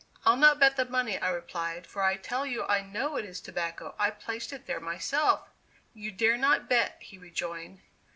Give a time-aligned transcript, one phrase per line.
[0.25, 3.39] "I'll not bet the money," I replied, "for I tell you I know it is
[3.39, 5.47] tobacco; I placed it there myself."
[5.93, 7.81] "You dare not bet!" he rejoined.